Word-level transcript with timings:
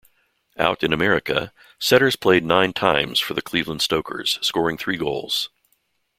Out 0.57 0.83
in 0.83 0.93
America, 0.93 1.53
Setters 1.77 2.15
played 2.15 2.43
nine 2.43 2.73
times 2.73 3.19
for 3.19 3.35
the 3.35 3.41
Cleveland 3.43 3.83
Stokers 3.83 4.39
scoring 4.41 4.75
three 4.75 4.97
goals. 4.97 5.51